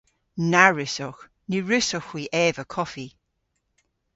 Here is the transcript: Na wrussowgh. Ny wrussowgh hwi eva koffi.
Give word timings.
Na 0.51 0.63
wrussowgh. 0.71 1.21
Ny 1.49 1.57
wrussowgh 1.63 2.09
hwi 2.11 2.23
eva 2.43 2.63
koffi. 2.73 3.07